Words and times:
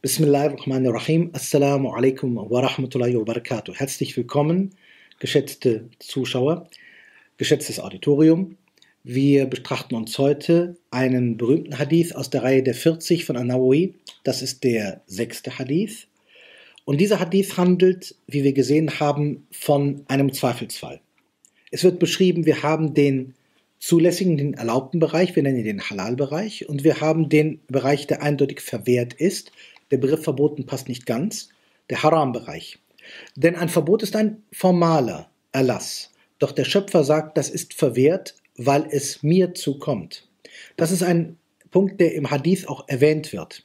Bismillahirrahmanirrahim. 0.00 1.30
Assalamu 1.32 1.90
alaikum 1.92 2.36
wa 2.36 2.60
rahmatullahi 2.60 3.18
wa 3.18 3.24
barakatuh. 3.24 3.74
Herzlich 3.74 4.16
willkommen, 4.16 4.70
geschätzte 5.18 5.88
Zuschauer, 5.98 6.68
geschätztes 7.36 7.80
Auditorium. 7.80 8.56
Wir 9.02 9.46
betrachten 9.46 9.96
uns 9.96 10.16
heute 10.16 10.76
einen 10.92 11.36
berühmten 11.36 11.80
Hadith 11.80 12.14
aus 12.14 12.30
der 12.30 12.44
Reihe 12.44 12.62
der 12.62 12.74
40 12.74 13.24
von 13.24 13.36
An-Nawawi. 13.36 13.96
Das 14.22 14.40
ist 14.40 14.62
der 14.62 15.00
sechste 15.08 15.58
Hadith. 15.58 16.06
Und 16.84 17.00
dieser 17.00 17.18
Hadith 17.18 17.56
handelt, 17.56 18.14
wie 18.28 18.44
wir 18.44 18.52
gesehen 18.52 19.00
haben, 19.00 19.48
von 19.50 20.04
einem 20.06 20.32
Zweifelsfall. 20.32 21.00
Es 21.72 21.82
wird 21.82 21.98
beschrieben, 21.98 22.46
wir 22.46 22.62
haben 22.62 22.94
den 22.94 23.34
zulässigen, 23.80 24.36
den 24.36 24.54
erlaubten 24.54 25.00
Bereich, 25.00 25.34
wir 25.34 25.42
nennen 25.42 25.58
ihn 25.58 25.64
den 25.64 25.90
Halal-Bereich, 25.90 26.68
und 26.68 26.84
wir 26.84 27.00
haben 27.00 27.28
den 27.28 27.60
Bereich, 27.66 28.06
der 28.06 28.22
eindeutig 28.22 28.60
verwehrt 28.60 29.12
ist, 29.14 29.50
der 29.90 29.98
Begriff 29.98 30.22
verboten 30.22 30.66
passt 30.66 30.88
nicht 30.88 31.06
ganz, 31.06 31.48
der 31.90 32.02
Haram-Bereich. 32.02 32.78
Denn 33.36 33.56
ein 33.56 33.68
Verbot 33.68 34.02
ist 34.02 34.16
ein 34.16 34.42
formaler 34.52 35.30
Erlass. 35.52 36.12
Doch 36.38 36.52
der 36.52 36.64
Schöpfer 36.64 37.04
sagt, 37.04 37.38
das 37.38 37.50
ist 37.50 37.74
verwehrt, 37.74 38.36
weil 38.56 38.86
es 38.90 39.22
mir 39.22 39.54
zukommt. 39.54 40.28
Das 40.76 40.90
ist 40.90 41.02
ein 41.02 41.38
Punkt, 41.70 42.00
der 42.00 42.14
im 42.14 42.30
Hadith 42.30 42.66
auch 42.66 42.88
erwähnt 42.88 43.32
wird. 43.32 43.64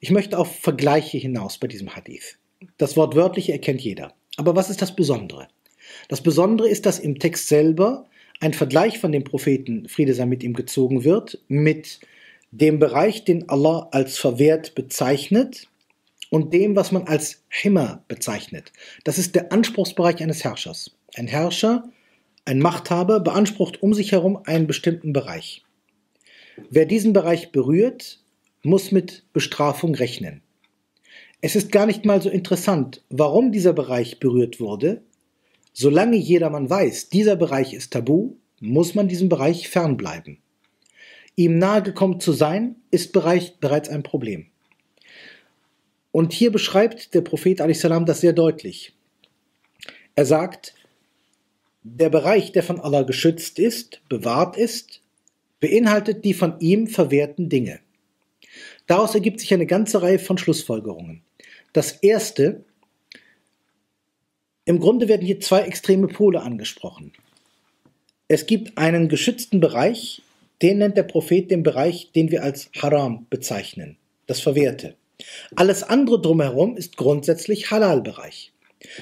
Ich 0.00 0.10
möchte 0.10 0.38
auf 0.38 0.58
Vergleiche 0.60 1.18
hinaus 1.18 1.58
bei 1.58 1.66
diesem 1.66 1.94
Hadith. 1.94 2.38
Das 2.78 2.96
Wort 2.96 3.14
wörtliche 3.14 3.52
erkennt 3.52 3.80
jeder. 3.80 4.14
Aber 4.36 4.56
was 4.56 4.70
ist 4.70 4.82
das 4.82 4.94
Besondere? 4.96 5.48
Das 6.08 6.22
Besondere 6.22 6.68
ist, 6.68 6.86
dass 6.86 6.98
im 6.98 7.18
Text 7.18 7.48
selber 7.48 8.06
ein 8.40 8.52
Vergleich 8.52 8.98
von 8.98 9.12
dem 9.12 9.24
Propheten, 9.24 9.88
Friede 9.88 10.14
sei 10.14 10.26
mit 10.26 10.42
ihm, 10.42 10.54
gezogen 10.54 11.04
wird, 11.04 11.38
mit 11.48 12.00
dem 12.54 12.78
Bereich, 12.78 13.24
den 13.24 13.48
Allah 13.48 13.88
als 13.90 14.16
verwehrt 14.16 14.76
bezeichnet 14.76 15.66
und 16.30 16.54
dem, 16.54 16.76
was 16.76 16.92
man 16.92 17.08
als 17.08 17.42
Himmer 17.48 18.04
bezeichnet. 18.06 18.72
Das 19.02 19.18
ist 19.18 19.34
der 19.34 19.50
Anspruchsbereich 19.52 20.22
eines 20.22 20.44
Herrschers. 20.44 20.92
Ein 21.16 21.26
Herrscher, 21.26 21.88
ein 22.44 22.60
Machthaber 22.60 23.18
beansprucht 23.18 23.82
um 23.82 23.92
sich 23.92 24.12
herum 24.12 24.38
einen 24.44 24.68
bestimmten 24.68 25.12
Bereich. 25.12 25.64
Wer 26.70 26.86
diesen 26.86 27.12
Bereich 27.12 27.50
berührt, 27.50 28.20
muss 28.62 28.92
mit 28.92 29.24
Bestrafung 29.32 29.96
rechnen. 29.96 30.40
Es 31.40 31.56
ist 31.56 31.72
gar 31.72 31.86
nicht 31.86 32.04
mal 32.04 32.22
so 32.22 32.30
interessant, 32.30 33.02
warum 33.10 33.50
dieser 33.50 33.72
Bereich 33.72 34.20
berührt 34.20 34.60
wurde. 34.60 35.02
Solange 35.72 36.16
jedermann 36.16 36.70
weiß, 36.70 37.08
dieser 37.08 37.34
Bereich 37.34 37.74
ist 37.74 37.92
tabu, 37.92 38.36
muss 38.60 38.94
man 38.94 39.08
diesem 39.08 39.28
Bereich 39.28 39.68
fernbleiben. 39.68 40.38
Ihm 41.36 41.58
nahegekommen 41.58 42.20
zu 42.20 42.32
sein, 42.32 42.76
ist 42.90 43.12
bereits 43.12 43.88
ein 43.88 44.02
Problem. 44.02 44.46
Und 46.12 46.32
hier 46.32 46.52
beschreibt 46.52 47.14
der 47.14 47.22
Prophet 47.22 47.58
salam 47.76 48.06
das 48.06 48.20
sehr 48.20 48.32
deutlich. 48.32 48.92
Er 50.14 50.26
sagt, 50.26 50.74
der 51.82 52.08
Bereich, 52.08 52.52
der 52.52 52.62
von 52.62 52.80
Allah 52.80 53.02
geschützt 53.02 53.58
ist, 53.58 54.00
bewahrt 54.08 54.56
ist, 54.56 55.00
beinhaltet 55.60 56.24
die 56.24 56.34
von 56.34 56.60
ihm 56.60 56.86
verwehrten 56.86 57.48
Dinge. 57.48 57.80
Daraus 58.86 59.14
ergibt 59.14 59.40
sich 59.40 59.52
eine 59.52 59.66
ganze 59.66 60.02
Reihe 60.02 60.18
von 60.18 60.38
Schlussfolgerungen. 60.38 61.22
Das 61.72 61.92
erste, 61.92 62.64
im 64.64 64.78
Grunde 64.78 65.08
werden 65.08 65.26
hier 65.26 65.40
zwei 65.40 65.62
extreme 65.62 66.06
Pole 66.06 66.40
angesprochen. 66.42 67.12
Es 68.28 68.46
gibt 68.46 68.78
einen 68.78 69.08
geschützten 69.08 69.60
Bereich, 69.60 70.22
den 70.64 70.78
nennt 70.78 70.96
der 70.96 71.02
Prophet 71.02 71.50
den 71.50 71.62
Bereich, 71.62 72.10
den 72.16 72.30
wir 72.30 72.42
als 72.42 72.70
Haram 72.80 73.26
bezeichnen, 73.28 73.98
das 74.26 74.40
Verwehrte. 74.40 74.94
Alles 75.54 75.82
andere 75.82 76.18
drumherum 76.22 76.78
ist 76.78 76.96
grundsätzlich 76.96 77.70
Halal-Bereich. 77.70 78.50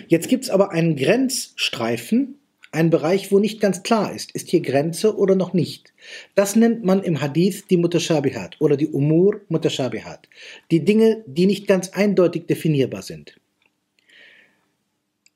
Jetzt 0.09 0.29
gibt 0.29 0.43
es 0.43 0.51
aber 0.51 0.73
einen 0.73 0.97
Grenzstreifen, 0.97 2.35
einen 2.73 2.91
Bereich, 2.91 3.31
wo 3.31 3.39
nicht 3.39 3.61
ganz 3.61 3.85
klar 3.85 4.13
ist, 4.13 4.33
ist 4.33 4.49
hier 4.49 4.61
Grenze 4.61 5.17
oder 5.17 5.37
noch 5.37 5.53
nicht. 5.53 5.93
Das 6.35 6.57
nennt 6.57 6.83
man 6.83 7.05
im 7.05 7.21
Hadith 7.21 7.67
die 7.71 7.77
Mutashabihat 7.77 8.61
oder 8.61 8.77
die 8.77 8.89
Umur 8.89 9.43
Mutashabihat. 9.49 10.29
Die 10.73 10.85
Dinge, 10.85 11.23
die 11.27 11.47
nicht 11.47 11.69
ganz 11.69 11.91
eindeutig 11.91 12.47
definierbar 12.47 13.03
sind. 13.03 13.39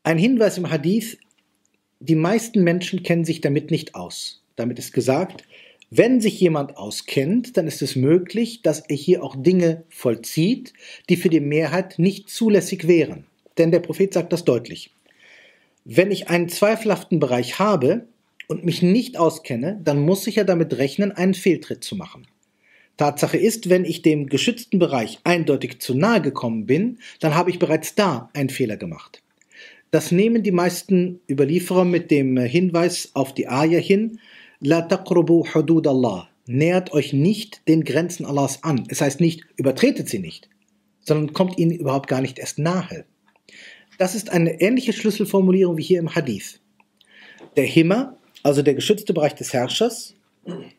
Ein 0.03 0.19
Hinweis 0.19 0.59
im 0.59 0.71
Hadith, 0.71 1.19
die 2.01 2.17
meisten 2.17 2.65
Menschen 2.65 3.05
kennen 3.05 3.25
sich 3.25 3.41
damit 3.41 3.71
nicht 3.71 3.95
aus. 3.95 4.43
Damit 4.57 4.81
ist 4.81 4.93
gesagt, 4.93 5.45
wenn 5.91 6.21
sich 6.21 6.41
jemand 6.41 6.77
auskennt, 6.77 7.57
dann 7.57 7.67
ist 7.67 7.81
es 7.81 7.95
möglich, 7.95 8.63
dass 8.63 8.81
er 8.81 8.97
hier 8.97 9.23
auch 9.23 9.37
Dinge 9.37 9.85
vollzieht, 9.89 10.73
die 11.09 11.17
für 11.17 11.29
die 11.29 11.41
Mehrheit 11.41 11.99
nicht 11.99 12.29
zulässig 12.29 12.89
wären. 12.89 13.25
Denn 13.57 13.71
der 13.71 13.81
Prophet 13.81 14.13
sagt 14.13 14.33
das 14.33 14.45
deutlich. 14.45 14.91
Wenn 15.85 16.11
ich 16.11 16.29
einen 16.29 16.49
zweifelhaften 16.49 17.21
Bereich 17.21 17.61
habe 17.61 18.09
und 18.49 18.65
mich 18.65 18.83
nicht 18.83 19.17
auskenne, 19.17 19.81
dann 19.85 20.01
muss 20.01 20.27
ich 20.27 20.37
ja 20.37 20.45
damit 20.45 20.77
rechnen, 20.77 21.13
einen 21.13 21.35
Fehltritt 21.35 21.85
zu 21.85 21.95
machen. 21.95 22.27
Tatsache 22.97 23.37
ist, 23.37 23.69
wenn 23.69 23.85
ich 23.85 24.03
dem 24.03 24.27
geschützten 24.27 24.79
Bereich 24.79 25.21
eindeutig 25.23 25.81
zu 25.81 25.95
nahe 25.95 26.21
gekommen 26.21 26.67
bin, 26.67 26.99
dann 27.21 27.35
habe 27.35 27.51
ich 27.51 27.59
bereits 27.59 27.95
da 27.95 28.31
einen 28.33 28.49
Fehler 28.49 28.77
gemacht. 28.77 29.23
Das 29.91 30.11
nehmen 30.11 30.43
die 30.43 30.53
meisten 30.53 31.21
Überlieferer 31.31 31.85
mit 31.85 32.11
dem 32.11 32.37
Hinweis 32.39 33.11
auf 33.15 33.33
die 33.35 33.49
Ayah 33.49 33.79
hin, 33.79 34.19
La 34.61 34.83
taqrubu 34.83 35.45
hudud 35.55 35.87
Allah. 35.87 36.29
Nähert 36.47 36.93
euch 36.93 37.13
nicht 37.13 37.61
den 37.69 37.85
Grenzen 37.85 38.25
Allahs 38.25 38.63
an. 38.63 38.85
Es 38.89 39.01
heißt 39.01 39.21
nicht, 39.21 39.45
übertretet 39.57 40.09
sie 40.09 40.19
nicht, 40.19 40.49
sondern 41.01 41.33
kommt 41.35 41.59
ihnen 41.59 41.73
überhaupt 41.73 42.09
gar 42.09 42.21
nicht 42.21 42.39
erst 42.39 42.59
nahe. 42.59 43.05
Das 43.99 44.15
ist 44.15 44.31
eine 44.31 44.61
ähnliche 44.61 44.93
Schlüsselformulierung 44.93 45.77
wie 45.77 45.83
hier 45.83 45.99
im 45.99 46.15
Hadith. 46.15 46.61
Der 47.57 47.65
Himmer, 47.65 48.17
also 48.43 48.63
der 48.63 48.75
geschützte 48.75 49.13
Bereich 49.13 49.35
des 49.35 49.53
Herrschers, 49.53 50.15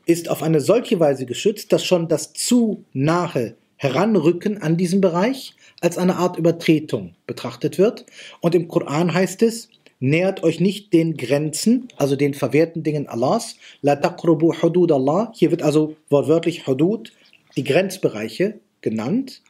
ist 0.06 0.30
auf 0.30 0.42
eine 0.42 0.62
solche 0.62 1.00
Weise 1.00 1.26
geschützt, 1.26 1.74
dass 1.74 1.86
schon 1.86 2.08
das 2.08 2.34
zu 2.34 2.84
nahe 2.94 3.56
Heranrücken 3.76 4.62
an 4.62 4.78
diesen 4.78 5.02
Bereich 5.02 5.54
als 5.82 5.98
eine 5.98 6.16
Art 6.16 6.38
Übertretung 6.38 7.16
betrachtet 7.28 7.78
wird. 7.78 8.06
Und 8.42 8.56
im 8.56 8.68
Koran 8.68 9.14
heißt 9.14 9.44
es, 9.44 9.70
nähert 10.00 10.44
euch 10.44 10.60
nicht 10.60 10.94
den 10.94 11.18
Grenzen, 11.18 11.88
also 11.98 12.16
den 12.16 12.34
verwehrten 12.34 12.84
Dingen 12.84 13.08
Allahs. 13.08 13.56
La 13.82 13.96
taqrubu 13.96 14.54
hudud 14.62 14.92
Allah. 14.92 15.32
Hier 15.36 15.52
wird 15.52 15.64
also 15.64 15.96
wortwörtlich 16.10 16.68
Hudud, 16.68 17.14
die 17.56 17.64
Grenzbereiche 17.64 18.60
genannt. 18.82 19.42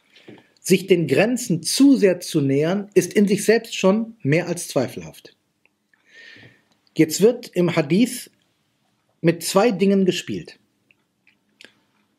Sich 0.60 0.86
den 0.86 1.06
Grenzen 1.06 1.62
zu 1.62 1.96
sehr 1.96 2.20
zu 2.20 2.40
nähern, 2.40 2.90
ist 2.94 3.14
in 3.14 3.26
sich 3.26 3.44
selbst 3.44 3.76
schon 3.76 4.16
mehr 4.22 4.48
als 4.48 4.68
zweifelhaft. 4.68 5.34
Jetzt 6.96 7.20
wird 7.20 7.48
im 7.48 7.74
Hadith 7.76 8.30
mit 9.20 9.42
zwei 9.42 9.70
Dingen 9.70 10.04
gespielt. 10.04 10.58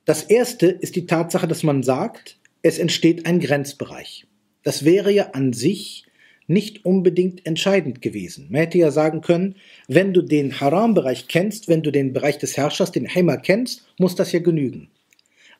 Das 0.06 0.23
erste 0.23 0.67
ist 0.67 0.96
die 0.96 1.06
Tatsache, 1.06 1.47
dass 1.47 1.63
man 1.63 1.84
sagt, 1.84 2.40
es 2.61 2.79
entsteht 2.79 3.25
ein 3.25 3.40
Grenzbereich. 3.40 4.25
Das 4.63 4.84
wäre 4.84 5.11
ja 5.11 5.31
an 5.31 5.53
sich 5.53 6.06
nicht 6.49 6.83
unbedingt 6.83 7.45
entscheidend 7.45 8.01
gewesen. 8.01 8.47
Man 8.49 8.61
hätte 8.61 8.79
ja 8.79 8.91
sagen 8.91 9.21
können, 9.21 9.55
wenn 9.87 10.13
du 10.13 10.23
den 10.23 10.59
Haram-Bereich 10.59 11.27
kennst, 11.27 11.67
wenn 11.67 11.83
du 11.83 11.91
den 11.91 12.11
Bereich 12.11 12.39
des 12.39 12.57
Herrschers, 12.57 12.91
den 12.91 13.07
Heimer 13.13 13.37
kennst, 13.37 13.85
muss 13.99 14.15
das 14.15 14.31
ja 14.31 14.39
genügen. 14.39 14.89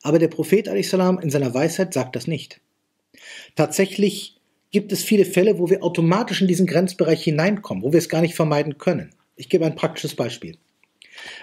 Aber 0.02 0.18
der 0.18 0.28
Prophet 0.28 0.66
in 0.66 1.30
seiner 1.30 1.54
Weisheit 1.54 1.94
sagt 1.94 2.16
das 2.16 2.26
nicht. 2.26 2.60
Tatsächlich 3.54 4.36
gibt 4.72 4.92
es 4.92 5.04
viele 5.04 5.24
Fälle, 5.24 5.58
wo 5.58 5.70
wir 5.70 5.84
automatisch 5.84 6.40
in 6.40 6.48
diesen 6.48 6.66
Grenzbereich 6.66 7.22
hineinkommen, 7.22 7.84
wo 7.84 7.92
wir 7.92 7.98
es 7.98 8.08
gar 8.08 8.20
nicht 8.20 8.34
vermeiden 8.34 8.78
können. 8.78 9.10
Ich 9.36 9.48
gebe 9.48 9.66
ein 9.66 9.76
praktisches 9.76 10.16
Beispiel. 10.16 10.56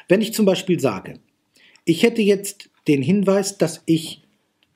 Wenn 0.09 0.21
ich 0.21 0.33
zum 0.33 0.45
Beispiel 0.45 0.79
sage, 0.79 1.19
ich 1.85 2.03
hätte 2.03 2.21
jetzt 2.21 2.69
den 2.88 3.01
Hinweis, 3.01 3.57
dass 3.57 3.81
ich 3.85 4.23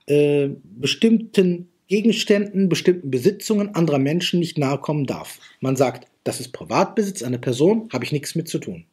äh, 0.06 0.50
bestimmten 0.64 1.71
Gegenständen, 1.92 2.70
bestimmten 2.70 3.12
Besitzungen 3.12 3.76
anderer 3.76 4.00
Menschen 4.00 4.40
nicht 4.40 4.58
nahe 4.58 4.78
kommen 4.78 5.06
darf. 5.06 5.40
Man 5.60 5.76
sagt, 5.76 6.08
das 6.24 6.40
ist 6.40 6.54
Privatbesitz 6.54 7.22
einer 7.22 7.38
Person, 7.38 7.90
habe 7.92 8.06
ich 8.06 8.14
nichts 8.14 8.34
mit 8.34 8.48
zu 8.48 8.60
tun. 8.60 8.86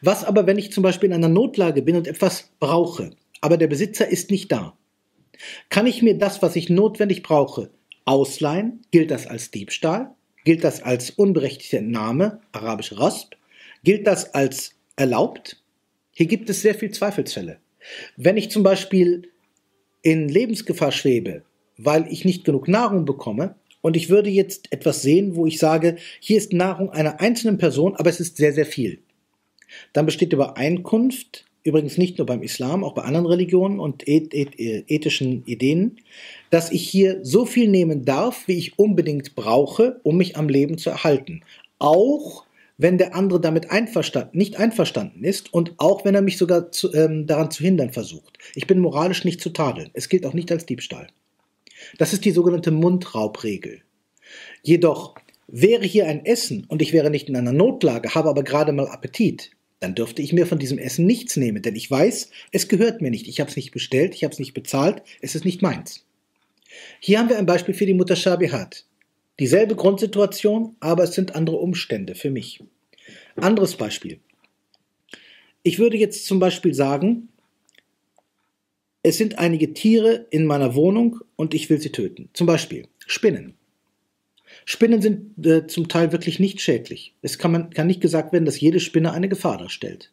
Was 0.00 0.24
aber, 0.24 0.46
wenn 0.46 0.56
ich 0.56 0.72
zum 0.72 0.82
Beispiel 0.82 1.10
in 1.10 1.14
einer 1.14 1.28
Notlage 1.28 1.82
bin 1.82 1.94
und 1.94 2.08
etwas 2.08 2.48
brauche, 2.58 3.10
aber 3.42 3.58
der 3.58 3.66
Besitzer 3.66 4.08
ist 4.08 4.30
nicht 4.30 4.50
da? 4.50 4.74
Kann 5.68 5.86
ich 5.86 6.00
mir 6.00 6.16
das, 6.16 6.40
was 6.40 6.56
ich 6.56 6.70
notwendig 6.70 7.22
brauche, 7.22 7.68
ausleihen? 8.06 8.80
Gilt 8.92 9.10
das 9.10 9.26
als 9.26 9.50
Diebstahl? 9.50 10.14
Gilt 10.46 10.64
das 10.64 10.82
als 10.82 11.10
unberechtigte 11.10 11.76
Entnahme, 11.76 12.40
arabisch 12.52 12.96
Rasp? 12.96 13.34
Gilt 13.84 14.06
das 14.06 14.32
als 14.32 14.70
erlaubt? 14.96 15.62
Hier 16.12 16.28
gibt 16.28 16.48
es 16.48 16.62
sehr 16.62 16.74
viele 16.74 16.92
Zweifelsfälle. 16.92 17.58
Wenn 18.16 18.38
ich 18.38 18.50
zum 18.50 18.62
Beispiel 18.62 19.28
in 20.00 20.30
Lebensgefahr 20.30 20.92
schwebe, 20.92 21.42
weil 21.78 22.06
ich 22.10 22.24
nicht 22.24 22.44
genug 22.44 22.68
Nahrung 22.68 23.04
bekomme. 23.04 23.54
Und 23.80 23.96
ich 23.96 24.10
würde 24.10 24.30
jetzt 24.30 24.72
etwas 24.72 25.02
sehen, 25.02 25.34
wo 25.34 25.46
ich 25.46 25.58
sage, 25.58 25.96
hier 26.20 26.38
ist 26.38 26.52
Nahrung 26.52 26.90
einer 26.90 27.20
einzelnen 27.20 27.58
Person, 27.58 27.96
aber 27.96 28.10
es 28.10 28.20
ist 28.20 28.36
sehr, 28.36 28.52
sehr 28.52 28.66
viel. 28.66 29.00
Dann 29.92 30.06
besteht 30.06 30.32
Übereinkunft 30.32 31.44
übrigens 31.64 31.98
nicht 31.98 32.18
nur 32.18 32.26
beim 32.26 32.42
Islam, 32.42 32.84
auch 32.84 32.94
bei 32.94 33.02
anderen 33.02 33.26
Religionen 33.26 33.78
und 33.78 34.06
eth 34.08 34.34
ethischen 34.34 35.44
Ideen, 35.46 36.00
dass 36.50 36.72
ich 36.72 36.88
hier 36.88 37.20
so 37.22 37.44
viel 37.46 37.68
nehmen 37.68 38.04
darf, 38.04 38.48
wie 38.48 38.58
ich 38.58 38.78
unbedingt 38.78 39.34
brauche, 39.34 40.00
um 40.02 40.16
mich 40.16 40.36
am 40.36 40.48
Leben 40.48 40.78
zu 40.78 40.90
erhalten. 40.90 41.42
Auch 41.78 42.44
wenn 42.78 42.98
der 42.98 43.14
andere 43.14 43.40
damit 43.40 43.70
einverstanden, 43.70 44.36
nicht 44.36 44.58
einverstanden 44.58 45.24
ist 45.24 45.52
und 45.54 45.74
auch 45.76 46.04
wenn 46.04 46.14
er 46.14 46.22
mich 46.22 46.36
sogar 46.36 46.72
zu, 46.72 46.92
ähm, 46.94 47.26
daran 47.26 47.50
zu 47.50 47.62
hindern 47.62 47.92
versucht. 47.92 48.38
Ich 48.54 48.66
bin 48.66 48.80
moralisch 48.80 49.24
nicht 49.24 49.40
zu 49.40 49.50
tadeln. 49.50 49.90
Es 49.92 50.08
gilt 50.08 50.26
auch 50.26 50.34
nicht 50.34 50.50
als 50.50 50.66
Diebstahl. 50.66 51.08
Das 51.98 52.12
ist 52.12 52.24
die 52.24 52.30
sogenannte 52.30 52.70
Mundraubregel. 52.70 53.82
Jedoch 54.62 55.14
wäre 55.48 55.84
hier 55.84 56.06
ein 56.06 56.24
Essen 56.24 56.64
und 56.68 56.82
ich 56.82 56.92
wäre 56.92 57.10
nicht 57.10 57.28
in 57.28 57.36
einer 57.36 57.52
Notlage, 57.52 58.14
habe 58.14 58.28
aber 58.28 58.42
gerade 58.42 58.72
mal 58.72 58.88
Appetit, 58.88 59.50
dann 59.80 59.94
dürfte 59.94 60.22
ich 60.22 60.32
mir 60.32 60.46
von 60.46 60.58
diesem 60.58 60.78
Essen 60.78 61.06
nichts 61.06 61.36
nehmen, 61.36 61.60
denn 61.60 61.74
ich 61.74 61.90
weiß, 61.90 62.30
es 62.52 62.68
gehört 62.68 63.02
mir 63.02 63.10
nicht. 63.10 63.26
Ich 63.26 63.40
habe 63.40 63.50
es 63.50 63.56
nicht 63.56 63.72
bestellt, 63.72 64.14
ich 64.14 64.22
habe 64.22 64.32
es 64.32 64.38
nicht 64.38 64.54
bezahlt, 64.54 65.02
es 65.20 65.34
ist 65.34 65.44
nicht 65.44 65.60
meins. 65.60 66.06
Hier 67.00 67.18
haben 67.18 67.28
wir 67.28 67.36
ein 67.36 67.46
Beispiel 67.46 67.74
für 67.74 67.86
die 67.86 67.94
Mutashabihat. 67.94 68.86
Dieselbe 69.40 69.74
Grundsituation, 69.74 70.76
aber 70.78 71.04
es 71.04 71.14
sind 71.14 71.34
andere 71.34 71.56
Umstände 71.56 72.14
für 72.14 72.30
mich. 72.30 72.62
Anderes 73.34 73.76
Beispiel. 73.76 74.20
Ich 75.64 75.78
würde 75.78 75.96
jetzt 75.96 76.26
zum 76.26 76.38
Beispiel 76.38 76.74
sagen, 76.74 77.28
es 79.02 79.18
sind 79.18 79.38
einige 79.38 79.72
Tiere 79.72 80.26
in 80.30 80.46
meiner 80.46 80.74
Wohnung 80.74 81.20
und 81.36 81.54
ich 81.54 81.68
will 81.70 81.80
sie 81.80 81.90
töten. 81.90 82.28
Zum 82.32 82.46
Beispiel 82.46 82.86
Spinnen. 83.06 83.54
Spinnen 84.64 85.02
sind 85.02 85.44
äh, 85.44 85.66
zum 85.66 85.88
Teil 85.88 86.12
wirklich 86.12 86.38
nicht 86.38 86.60
schädlich. 86.60 87.14
Es 87.22 87.38
kann, 87.38 87.52
man, 87.52 87.70
kann 87.70 87.86
nicht 87.86 88.00
gesagt 88.00 88.32
werden, 88.32 88.44
dass 88.44 88.60
jede 88.60 88.80
Spinne 88.80 89.12
eine 89.12 89.28
Gefahr 89.28 89.58
darstellt. 89.58 90.12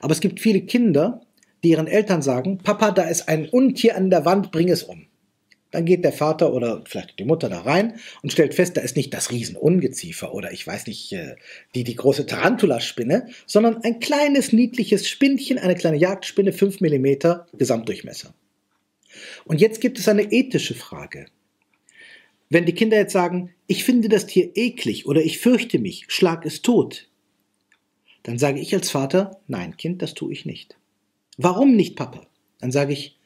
Aber 0.00 0.12
es 0.12 0.20
gibt 0.20 0.40
viele 0.40 0.62
Kinder, 0.62 1.20
die 1.62 1.70
ihren 1.70 1.86
Eltern 1.86 2.22
sagen, 2.22 2.58
Papa, 2.58 2.90
da 2.90 3.02
ist 3.04 3.28
ein 3.28 3.48
Untier 3.48 3.96
an 3.96 4.10
der 4.10 4.24
Wand, 4.24 4.50
bring 4.50 4.68
es 4.68 4.82
um. 4.82 5.06
Dann 5.74 5.86
geht 5.86 6.04
der 6.04 6.12
Vater 6.12 6.52
oder 6.52 6.84
vielleicht 6.86 7.18
die 7.18 7.24
Mutter 7.24 7.48
da 7.48 7.62
rein 7.62 7.98
und 8.22 8.30
stellt 8.30 8.54
fest, 8.54 8.76
da 8.76 8.80
ist 8.80 8.96
nicht 8.96 9.12
das 9.12 9.32
Riesenungeziefer 9.32 10.32
oder 10.32 10.52
ich 10.52 10.64
weiß 10.64 10.86
nicht, 10.86 11.12
äh, 11.12 11.34
die, 11.74 11.82
die 11.82 11.96
große 11.96 12.26
Tarantulaspinne, 12.26 13.26
sondern 13.44 13.82
ein 13.82 13.98
kleines, 13.98 14.52
niedliches 14.52 15.08
Spinnchen, 15.08 15.58
eine 15.58 15.74
kleine 15.74 15.96
Jagdspinne, 15.96 16.52
5 16.52 16.80
mm 16.80 17.06
Gesamtdurchmesser. 17.58 18.32
Und 19.46 19.60
jetzt 19.60 19.80
gibt 19.80 19.98
es 19.98 20.06
eine 20.06 20.30
ethische 20.30 20.74
Frage. 20.74 21.26
Wenn 22.50 22.66
die 22.66 22.74
Kinder 22.74 22.96
jetzt 22.96 23.12
sagen, 23.12 23.50
ich 23.66 23.82
finde 23.82 24.08
das 24.08 24.26
Tier 24.26 24.52
eklig 24.54 25.06
oder 25.06 25.22
ich 25.22 25.40
fürchte 25.40 25.80
mich, 25.80 26.04
schlag 26.06 26.46
es 26.46 26.62
tot, 26.62 27.08
dann 28.22 28.38
sage 28.38 28.60
ich 28.60 28.72
als 28.76 28.90
Vater, 28.90 29.40
nein, 29.48 29.76
Kind, 29.76 30.02
das 30.02 30.14
tue 30.14 30.32
ich 30.32 30.46
nicht. 30.46 30.76
Warum 31.36 31.74
nicht, 31.74 31.96
Papa? 31.96 32.28
Dann 32.60 32.70
sage 32.70 32.92
ich, 32.92 33.18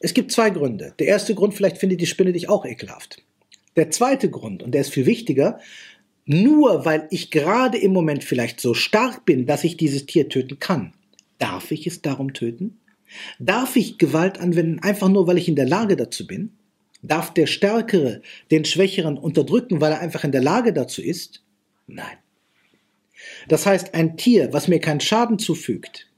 es 0.00 0.14
gibt 0.14 0.32
zwei 0.32 0.50
Gründe. 0.50 0.94
Der 0.98 1.06
erste 1.06 1.34
Grund, 1.34 1.54
vielleicht 1.54 1.78
findet 1.78 2.00
die 2.00 2.06
Spinne 2.06 2.32
dich 2.32 2.48
auch 2.48 2.64
ekelhaft. 2.64 3.22
Der 3.76 3.90
zweite 3.90 4.30
Grund, 4.30 4.62
und 4.62 4.72
der 4.72 4.80
ist 4.80 4.92
viel 4.92 5.06
wichtiger, 5.06 5.60
nur 6.24 6.84
weil 6.84 7.06
ich 7.10 7.30
gerade 7.30 7.78
im 7.78 7.92
Moment 7.92 8.24
vielleicht 8.24 8.60
so 8.60 8.74
stark 8.74 9.24
bin, 9.24 9.46
dass 9.46 9.64
ich 9.64 9.76
dieses 9.76 10.06
Tier 10.06 10.28
töten 10.28 10.58
kann, 10.58 10.92
darf 11.38 11.70
ich 11.70 11.86
es 11.86 12.02
darum 12.02 12.32
töten? 12.32 12.78
Darf 13.38 13.76
ich 13.76 13.98
Gewalt 13.98 14.38
anwenden, 14.38 14.78
einfach 14.80 15.08
nur 15.08 15.26
weil 15.26 15.38
ich 15.38 15.48
in 15.48 15.56
der 15.56 15.66
Lage 15.66 15.96
dazu 15.96 16.26
bin? 16.26 16.52
Darf 17.02 17.32
der 17.34 17.46
Stärkere 17.46 18.22
den 18.50 18.64
Schwächeren 18.64 19.18
unterdrücken, 19.18 19.80
weil 19.80 19.92
er 19.92 20.00
einfach 20.00 20.24
in 20.24 20.32
der 20.32 20.42
Lage 20.42 20.72
dazu 20.72 21.02
ist? 21.02 21.42
Nein. 21.86 22.18
Das 23.48 23.66
heißt, 23.66 23.94
ein 23.94 24.16
Tier, 24.16 24.52
was 24.52 24.68
mir 24.68 24.80
keinen 24.80 25.00
Schaden 25.00 25.38
zufügt, 25.38 26.09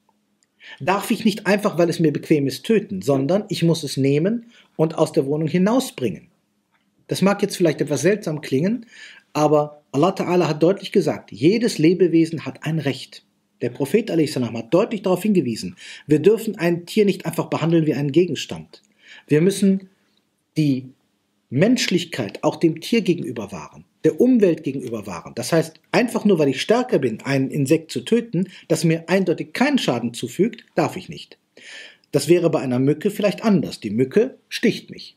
darf 0.84 1.10
ich 1.10 1.24
nicht 1.24 1.46
einfach, 1.46 1.78
weil 1.78 1.88
es 1.88 2.00
mir 2.00 2.12
bequem 2.12 2.46
ist, 2.46 2.64
töten, 2.64 3.02
sondern 3.02 3.44
ich 3.48 3.62
muss 3.62 3.82
es 3.82 3.96
nehmen 3.96 4.46
und 4.76 4.98
aus 4.98 5.12
der 5.12 5.26
Wohnung 5.26 5.48
hinausbringen. 5.48 6.28
Das 7.06 7.22
mag 7.22 7.42
jetzt 7.42 7.56
vielleicht 7.56 7.80
etwas 7.80 8.02
seltsam 8.02 8.40
klingen, 8.40 8.86
aber 9.32 9.82
Allah 9.92 10.10
Ta'ala 10.10 10.48
hat 10.48 10.62
deutlich 10.62 10.92
gesagt, 10.92 11.30
jedes 11.30 11.78
Lebewesen 11.78 12.44
hat 12.44 12.64
ein 12.64 12.78
Recht. 12.78 13.24
Der 13.60 13.70
Prophet 13.70 14.10
a.s. 14.10 14.36
hat 14.36 14.74
deutlich 14.74 15.02
darauf 15.02 15.22
hingewiesen, 15.22 15.76
wir 16.06 16.18
dürfen 16.18 16.56
ein 16.58 16.84
Tier 16.86 17.04
nicht 17.04 17.26
einfach 17.26 17.46
behandeln 17.46 17.86
wie 17.86 17.94
einen 17.94 18.10
Gegenstand. 18.10 18.82
Wir 19.28 19.40
müssen 19.40 19.88
die 20.56 20.88
Menschlichkeit 21.48 22.42
auch 22.42 22.56
dem 22.56 22.80
Tier 22.80 23.02
gegenüber 23.02 23.52
wahren 23.52 23.84
der 24.04 24.20
Umwelt 24.20 24.64
gegenüber 24.64 25.06
wahren. 25.06 25.32
Das 25.34 25.52
heißt, 25.52 25.80
einfach 25.92 26.24
nur 26.24 26.38
weil 26.38 26.48
ich 26.48 26.60
stärker 26.60 26.98
bin, 26.98 27.20
ein 27.22 27.50
Insekt 27.50 27.92
zu 27.92 28.00
töten, 28.00 28.48
das 28.68 28.84
mir 28.84 29.08
eindeutig 29.08 29.52
keinen 29.52 29.78
Schaden 29.78 30.14
zufügt, 30.14 30.64
darf 30.74 30.96
ich 30.96 31.08
nicht. 31.08 31.38
Das 32.10 32.28
wäre 32.28 32.50
bei 32.50 32.60
einer 32.60 32.78
Mücke 32.78 33.10
vielleicht 33.10 33.44
anders. 33.44 33.80
Die 33.80 33.90
Mücke 33.90 34.38
sticht 34.48 34.90
mich. 34.90 35.16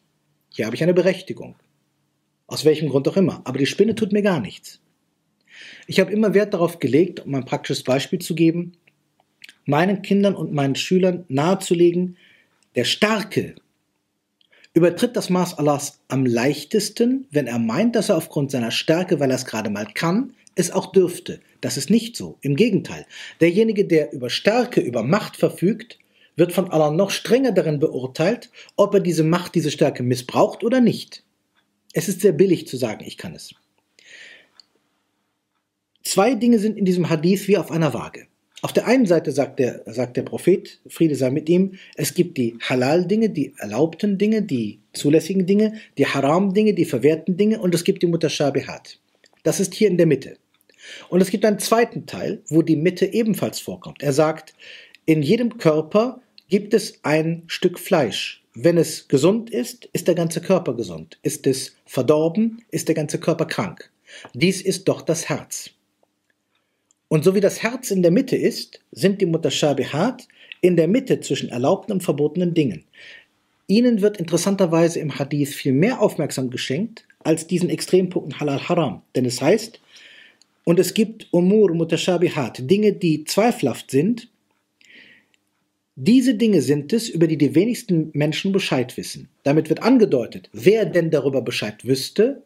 Hier 0.49 0.65
habe 0.65 0.75
ich 0.75 0.83
eine 0.83 0.93
Berechtigung. 0.93 1.55
Aus 2.47 2.63
welchem 2.63 2.89
Grund 2.89 3.07
auch 3.07 3.17
immer. 3.17 3.41
Aber 3.43 3.57
die 3.57 3.65
Spinne 3.65 3.95
tut 3.95 4.13
mir 4.13 4.21
gar 4.21 4.39
nichts. 4.39 4.79
Ich 5.87 5.99
habe 5.99 6.11
immer 6.11 6.33
Wert 6.33 6.53
darauf 6.53 6.79
gelegt, 6.79 7.25
um 7.25 7.35
ein 7.35 7.45
praktisches 7.45 7.83
Beispiel 7.83 8.19
zu 8.19 8.35
geben, 8.35 8.73
meinen 9.65 10.01
Kindern 10.01 10.35
und 10.35 10.53
meinen 10.53 10.75
Schülern 10.75 11.25
nahezulegen, 11.27 12.17
der 12.75 12.85
Starke 12.85 13.55
übertritt 14.75 15.15
das 15.15 15.29
Maß 15.29 15.57
Allahs 15.57 16.01
am 16.09 16.25
leichtesten, 16.25 17.27
wenn 17.31 17.47
er 17.47 17.59
meint, 17.59 17.95
dass 17.95 18.09
er 18.09 18.17
aufgrund 18.17 18.51
seiner 18.51 18.71
Stärke, 18.71 19.19
weil 19.19 19.31
er 19.31 19.37
es 19.37 19.45
gerade 19.45 19.69
mal 19.71 19.87
kann, 19.91 20.33
es 20.55 20.69
auch 20.69 20.91
dürfte. 20.91 21.39
Das 21.61 21.77
ist 21.77 21.89
nicht 21.89 22.15
so. 22.15 22.37
Im 22.41 22.55
Gegenteil. 22.55 23.05
Derjenige, 23.41 23.85
der 23.85 24.11
über 24.13 24.29
Stärke, 24.29 24.81
über 24.81 25.01
Macht 25.01 25.37
verfügt, 25.37 25.97
wird 26.35 26.51
von 26.51 26.69
Allah 26.71 26.91
noch 26.91 27.09
strenger 27.09 27.53
darin 27.53 27.79
beurteilt, 27.79 28.51
ob 28.75 28.93
er 28.93 28.99
diese 28.99 29.23
Macht, 29.23 29.55
diese 29.55 29.71
Stärke 29.71 30.03
missbraucht 30.03 30.63
oder 30.63 30.81
nicht. 30.81 31.23
Es 31.93 32.09
ist 32.09 32.19
sehr 32.19 32.33
billig 32.33 32.67
zu 32.67 32.75
sagen, 32.75 33.05
ich 33.05 33.17
kann 33.17 33.33
es. 33.33 33.55
Zwei 36.03 36.35
Dinge 36.35 36.59
sind 36.59 36.77
in 36.77 36.85
diesem 36.85 37.09
Hadith 37.09 37.47
wie 37.47 37.57
auf 37.57 37.71
einer 37.71 37.93
Waage. 37.93 38.27
Auf 38.65 38.73
der 38.73 38.87
einen 38.87 39.05
Seite 39.05 39.31
sagt 39.31 39.59
der, 39.59 39.83
sagt 39.85 40.17
der 40.17 40.23
Prophet, 40.23 40.79
Friede 40.87 41.15
sei 41.15 41.29
mit 41.29 41.49
ihm, 41.49 41.75
es 41.97 42.15
gibt 42.15 42.35
die 42.39 42.57
Halal-Dinge, 42.59 43.29
die 43.29 43.53
erlaubten 43.59 44.17
Dinge, 44.17 44.41
die 44.41 44.79
zulässigen 44.91 45.45
Dinge, 45.45 45.75
die 45.99 46.07
Haram-Dinge, 46.07 46.73
die 46.73 46.85
verwehrten 46.85 47.37
Dinge 47.37 47.59
und 47.59 47.75
es 47.75 47.83
gibt 47.83 48.01
die 48.01 48.07
Mutashabihat. 48.07 48.97
Das 49.43 49.59
ist 49.59 49.75
hier 49.75 49.87
in 49.87 49.97
der 49.97 50.07
Mitte. 50.07 50.37
Und 51.09 51.21
es 51.21 51.29
gibt 51.29 51.45
einen 51.45 51.59
zweiten 51.59 52.07
Teil, 52.07 52.41
wo 52.47 52.63
die 52.63 52.75
Mitte 52.75 53.05
ebenfalls 53.05 53.59
vorkommt. 53.59 54.01
Er 54.01 54.13
sagt, 54.13 54.55
in 55.05 55.21
jedem 55.21 55.59
Körper 55.59 56.19
gibt 56.49 56.73
es 56.73 57.01
ein 57.03 57.43
Stück 57.45 57.77
Fleisch. 57.77 58.43
Wenn 58.55 58.79
es 58.79 59.07
gesund 59.07 59.51
ist, 59.51 59.87
ist 59.93 60.07
der 60.07 60.15
ganze 60.15 60.41
Körper 60.41 60.73
gesund. 60.73 61.19
Ist 61.21 61.45
es 61.45 61.75
verdorben, 61.85 62.63
ist 62.71 62.87
der 62.87 62.95
ganze 62.95 63.19
Körper 63.19 63.45
krank. 63.45 63.91
Dies 64.33 64.63
ist 64.63 64.87
doch 64.87 65.03
das 65.03 65.29
Herz. 65.29 65.69
Und 67.07 67.23
so 67.23 67.35
wie 67.35 67.41
das 67.41 67.61
Herz 67.61 67.91
in 67.91 68.01
der 68.01 68.11
Mitte 68.11 68.35
ist, 68.35 68.81
sind 68.91 69.21
die 69.21 69.25
Mutashabihat 69.25 70.27
in 70.61 70.75
der 70.75 70.87
Mitte 70.87 71.19
zwischen 71.19 71.49
erlaubten 71.49 71.93
und 71.93 72.03
verbotenen 72.03 72.53
Dingen. 72.53 72.83
Ihnen 73.67 74.01
wird 74.01 74.17
interessanterweise 74.17 74.99
im 74.99 75.17
Hadith 75.17 75.53
viel 75.53 75.73
mehr 75.73 76.01
Aufmerksam 76.01 76.49
geschenkt 76.49 77.05
als 77.23 77.47
diesen 77.47 77.69
Extrempunkten 77.69 78.39
Halal 78.39 78.67
Haram. 78.67 79.01
Denn 79.15 79.25
es 79.25 79.41
heißt, 79.41 79.79
und 80.63 80.79
es 80.79 80.93
gibt 80.93 81.27
Umur 81.31 81.73
Mutashabihat, 81.73 82.69
Dinge, 82.69 82.93
die 82.93 83.23
zweifelhaft 83.23 83.91
sind. 83.91 84.29
Diese 85.95 86.35
Dinge 86.35 86.61
sind 86.61 86.91
es, 86.91 87.07
über 87.07 87.27
die 87.27 87.37
die 87.37 87.55
wenigsten 87.55 88.09
Menschen 88.13 88.51
Bescheid 88.51 88.97
wissen. 88.97 89.29
Damit 89.43 89.69
wird 89.69 89.81
angedeutet, 89.81 90.49
wer 90.51 90.85
denn 90.85 91.11
darüber 91.11 91.41
Bescheid 91.41 91.85
wüsste, 91.85 92.43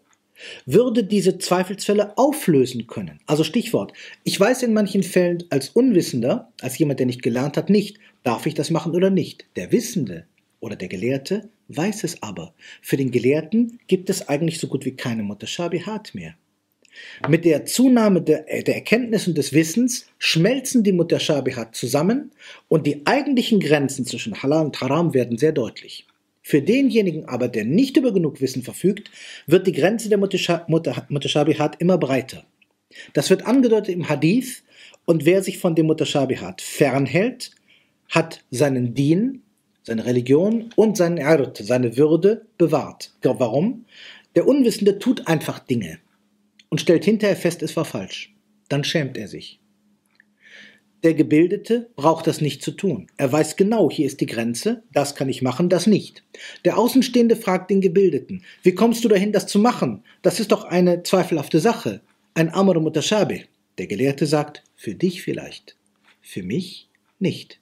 würde 0.65 1.03
diese 1.03 1.37
Zweifelsfälle 1.37 2.17
auflösen 2.17 2.87
können. 2.87 3.19
Also 3.25 3.43
Stichwort, 3.43 3.93
ich 4.23 4.39
weiß 4.39 4.63
in 4.63 4.73
manchen 4.73 5.03
Fällen 5.03 5.43
als 5.49 5.69
Unwissender, 5.69 6.51
als 6.61 6.77
jemand, 6.77 6.99
der 6.99 7.07
nicht 7.07 7.23
gelernt 7.23 7.57
hat, 7.57 7.69
nicht, 7.69 7.97
darf 8.23 8.45
ich 8.45 8.53
das 8.53 8.69
machen 8.69 8.95
oder 8.95 9.09
nicht. 9.09 9.45
Der 9.55 9.71
Wissende 9.71 10.25
oder 10.59 10.75
der 10.75 10.87
Gelehrte 10.87 11.49
weiß 11.69 12.03
es 12.03 12.21
aber. 12.21 12.53
Für 12.81 12.97
den 12.97 13.11
Gelehrten 13.11 13.79
gibt 13.87 14.09
es 14.09 14.27
eigentlich 14.27 14.59
so 14.59 14.67
gut 14.67 14.85
wie 14.85 14.95
keine 14.95 15.23
Mutashabihat 15.23 16.15
mehr. 16.15 16.35
Mit 17.29 17.45
der 17.45 17.65
Zunahme 17.65 18.21
der, 18.21 18.51
äh, 18.51 18.63
der 18.63 18.75
Erkenntnis 18.75 19.27
und 19.27 19.37
des 19.37 19.53
Wissens 19.53 20.07
schmelzen 20.17 20.83
die 20.83 20.91
Mutashabihat 20.91 21.75
zusammen 21.75 22.31
und 22.67 22.87
die 22.87 23.05
eigentlichen 23.05 23.59
Grenzen 23.59 24.05
zwischen 24.05 24.41
Halal 24.41 24.65
und 24.65 24.81
Haram 24.81 25.13
werden 25.13 25.37
sehr 25.37 25.51
deutlich. 25.51 26.07
Für 26.49 26.63
denjenigen 26.63 27.25
aber, 27.25 27.47
der 27.47 27.63
nicht 27.63 27.95
über 27.95 28.11
genug 28.11 28.41
Wissen 28.41 28.63
verfügt, 28.63 29.11
wird 29.45 29.67
die 29.67 29.71
Grenze 29.71 30.09
der 30.09 30.17
Mutashabihat 30.17 31.79
immer 31.79 31.99
breiter. 31.99 32.43
Das 33.13 33.29
wird 33.29 33.45
angedeutet 33.45 33.93
im 33.93 34.09
Hadith 34.09 34.63
und 35.05 35.25
wer 35.25 35.43
sich 35.43 35.59
von 35.59 35.75
dem 35.75 35.85
Mutashabihat 35.85 36.63
fernhält, 36.63 37.51
hat 38.09 38.43
seinen 38.49 38.95
Dien, 38.95 39.43
seine 39.83 40.07
Religion 40.07 40.71
und 40.75 40.97
seinen 40.97 41.17
Erd, 41.17 41.57
seine 41.57 41.97
Würde 41.97 42.47
bewahrt. 42.57 43.13
Warum? 43.21 43.85
Der 44.33 44.47
Unwissende 44.47 44.97
tut 44.97 45.27
einfach 45.27 45.59
Dinge 45.59 45.99
und 46.69 46.81
stellt 46.81 47.05
hinterher 47.05 47.35
fest, 47.35 47.61
es 47.61 47.75
war 47.75 47.85
falsch. 47.85 48.33
Dann 48.69 48.83
schämt 48.83 49.19
er 49.19 49.27
sich. 49.27 49.58
Der 51.03 51.13
Gebildete 51.13 51.89
braucht 51.95 52.27
das 52.27 52.41
nicht 52.41 52.61
zu 52.61 52.71
tun. 52.71 53.07
Er 53.15 53.31
weiß 53.31 53.55
genau, 53.55 53.89
hier 53.89 54.05
ist 54.05 54.19
die 54.19 54.25
Grenze, 54.25 54.83
das 54.91 55.15
kann 55.15 55.29
ich 55.29 55.41
machen, 55.41 55.69
das 55.69 55.87
nicht. 55.87 56.23
Der 56.65 56.77
Außenstehende 56.77 57.37
fragt 57.37 57.69
den 57.69 57.79
Gebildeten, 57.79 58.43
wie 58.63 58.75
kommst 58.75 59.05
du 59.05 59.07
dahin, 59.07 59.31
das 59.31 59.47
zu 59.47 59.59
machen? 59.59 60.03
Das 60.21 60.41
ist 60.41 60.51
doch 60.51 60.65
eine 60.65 61.03
zweifelhafte 61.03 61.59
Sache, 61.59 62.01
ein 62.33 62.53
Amr 62.53 62.79
Mutashabih. 62.81 63.45
Der 63.77 63.87
Gelehrte 63.87 64.25
sagt, 64.25 64.63
für 64.75 64.93
dich 64.93 65.21
vielleicht, 65.21 65.77
für 66.21 66.43
mich 66.43 66.89
nicht. 67.17 67.61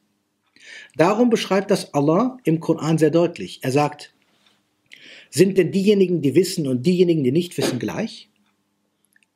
Darum 0.95 1.29
beschreibt 1.29 1.69
das 1.69 1.93
Allah 1.93 2.37
im 2.43 2.59
Koran 2.59 2.97
sehr 2.97 3.11
deutlich. 3.11 3.59
Er 3.61 3.71
sagt, 3.71 4.15
sind 5.29 5.59
denn 5.59 5.71
diejenigen, 5.71 6.23
die 6.23 6.33
wissen 6.33 6.67
und 6.67 6.87
diejenigen, 6.87 7.23
die 7.23 7.31
nicht 7.31 7.55
wissen, 7.57 7.77
gleich? 7.77 8.29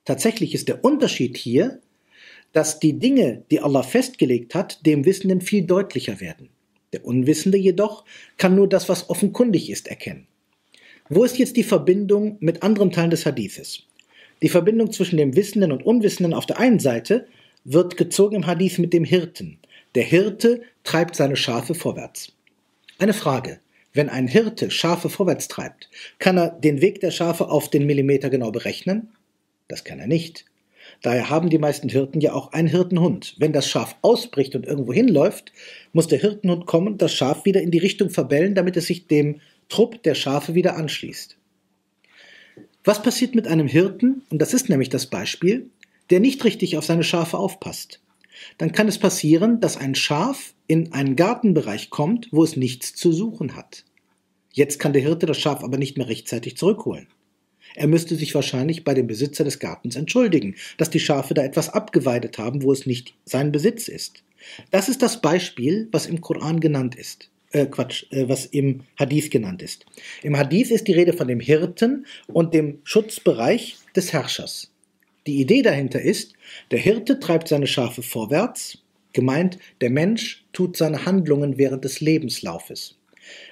Tatsächlich 0.06 0.56
ist 0.56 0.68
der 0.68 0.84
Unterschied 0.84 1.38
hier, 1.38 1.82
dass 2.54 2.80
die 2.80 3.00
Dinge, 3.00 3.44
die 3.52 3.62
Allah 3.62 3.84
festgelegt 3.84 4.56
hat, 4.56 4.86
dem 4.86 5.06
Wissenden 5.06 5.42
viel 5.42 5.64
deutlicher 5.64 6.20
werden. 6.20 6.50
Der 6.94 7.06
Unwissende 7.06 7.58
jedoch 7.58 8.04
kann 8.38 8.56
nur 8.56 8.68
das, 8.68 8.90
was 8.90 9.10
offenkundig 9.10 9.70
ist, 9.70 9.88
erkennen. 9.88 10.28
Wo 11.10 11.24
ist 11.24 11.38
jetzt 11.38 11.58
die 11.58 11.64
Verbindung 11.64 12.38
mit 12.40 12.64
anderen 12.64 12.92
Teilen 12.92 13.10
des 13.10 13.26
Hadithes? 13.26 13.84
Die 14.42 14.50
Verbindung 14.50 14.92
zwischen 14.92 15.18
dem 15.18 15.36
Wissenden 15.36 15.72
und 15.72 15.86
Unwissenden 15.86 16.34
auf 16.34 16.46
der 16.46 16.60
einen 16.60 16.80
Seite 16.80 17.28
wird 17.64 17.98
gezogen 17.98 18.36
im 18.36 18.48
Hadith 18.48 18.78
mit 18.80 18.94
dem 18.94 19.04
Hirten. 19.04 19.60
Der 19.96 20.04
Hirte 20.04 20.62
treibt 20.84 21.16
seine 21.16 21.36
Schafe 21.36 21.76
vorwärts. 21.76 22.34
Eine 22.98 23.14
Frage. 23.14 23.60
Wenn 23.94 24.10
ein 24.10 24.28
Hirte 24.28 24.72
Schafe 24.72 25.10
vorwärts 25.10 25.50
treibt, 25.50 25.90
kann 26.18 26.38
er 26.38 26.50
den 26.50 26.80
Weg 26.80 27.02
der 27.02 27.12
Schafe 27.12 27.50
auf 27.50 27.70
den 27.70 27.86
Millimeter 27.86 28.30
genau 28.30 28.52
berechnen? 28.52 29.10
Das 29.68 29.84
kann 29.84 30.00
er 30.00 30.08
nicht. 30.08 30.46
Daher 31.02 31.30
haben 31.30 31.50
die 31.50 31.58
meisten 31.58 31.90
Hirten 31.90 32.22
ja 32.22 32.34
auch 32.34 32.54
einen 32.54 32.68
Hirtenhund. 32.68 33.36
Wenn 33.40 33.54
das 33.54 33.68
Schaf 33.68 33.96
ausbricht 34.02 34.56
und 34.56 34.66
irgendwo 34.66 34.94
hinläuft, 34.94 35.52
muss 35.94 36.08
der 36.08 36.20
Hirtenhund 36.20 36.66
kommen 36.66 36.88
und 36.88 37.02
das 37.02 37.14
Schaf 37.14 37.46
wieder 37.46 37.62
in 37.62 37.72
die 37.72 37.80
Richtung 37.80 38.10
verbellen, 38.10 38.56
damit 38.56 38.78
es 38.78 38.88
sich 38.88 39.08
dem 39.08 39.42
Trupp 39.70 40.04
der 40.04 40.16
Schafe 40.16 40.54
wieder 40.54 40.76
anschließt. 40.76 41.38
Was 42.84 43.04
passiert 43.04 43.36
mit 43.36 43.48
einem 43.48 43.68
Hirten, 43.68 44.24
und 44.30 44.42
das 44.42 44.54
ist 44.54 44.70
nämlich 44.70 44.90
das 44.90 45.06
Beispiel, 45.06 45.70
der 46.10 46.20
nicht 46.20 46.44
richtig 46.44 46.78
auf 46.78 46.86
seine 46.86 47.04
Schafe 47.04 47.38
aufpasst? 47.38 48.02
Dann 48.58 48.72
kann 48.72 48.88
es 48.88 48.98
passieren, 48.98 49.60
dass 49.60 49.78
ein 49.78 49.96
Schaf 49.96 50.54
in 50.68 50.94
einen 50.94 51.16
Gartenbereich 51.16 51.90
kommt, 51.90 52.28
wo 52.32 52.44
es 52.44 52.56
nichts 52.58 52.96
zu 52.96 53.12
suchen 53.12 53.56
hat. 53.56 53.86
Jetzt 54.52 54.80
kann 54.80 54.94
der 54.94 55.02
Hirte 55.02 55.26
das 55.26 55.38
Schaf 55.38 55.64
aber 55.64 55.78
nicht 55.78 55.98
mehr 55.98 56.08
rechtzeitig 56.08 56.58
zurückholen. 56.58 57.08
Er 57.76 57.88
müsste 57.88 58.16
sich 58.16 58.36
wahrscheinlich 58.36 58.84
bei 58.84 58.94
dem 58.94 59.08
Besitzer 59.08 59.44
des 59.44 59.60
Gartens 59.60 59.96
entschuldigen, 59.96 60.56
dass 60.78 60.90
die 60.90 61.00
Schafe 61.00 61.34
da 61.34 61.44
etwas 61.44 61.70
abgeweidet 61.70 62.38
haben, 62.38 62.64
wo 62.64 62.72
es 62.72 62.86
nicht 62.86 63.14
sein 63.26 63.52
Besitz 63.52 63.88
ist. 63.88 64.24
Das 64.72 64.90
ist 64.90 65.02
das 65.02 65.22
Beispiel, 65.22 65.88
was 65.92 66.08
im 66.08 66.22
Koran 66.22 66.60
genannt 66.60 66.96
ist. 66.96 67.30
Äh, 67.52 67.66
Quatsch, 67.66 68.06
äh, 68.12 68.30
was 68.30 68.46
im 68.46 68.82
Hadith 68.98 69.30
genannt 69.30 69.62
ist. 69.62 69.86
Im 70.24 70.38
Hadith 70.38 70.72
ist 70.72 70.88
die 70.88 70.94
Rede 70.94 71.14
von 71.14 71.28
dem 71.28 71.40
Hirten 71.40 72.06
und 72.28 72.54
dem 72.54 72.80
Schutzbereich 72.84 73.78
des 73.96 74.14
Herrschers. 74.14 74.72
Die 75.28 75.40
Idee 75.40 75.62
dahinter 75.62 76.02
ist, 76.02 76.34
der 76.72 76.80
Hirte 76.80 77.20
treibt 77.20 77.48
seine 77.48 77.68
Schafe 77.68 78.02
vorwärts, 78.02 78.80
gemeint, 79.14 79.60
der 79.82 79.90
Mensch 79.90 80.46
tut 80.54 80.78
seine 80.78 81.06
Handlungen 81.06 81.58
während 81.58 81.84
des 81.84 82.00
Lebenslaufes. 82.00 82.98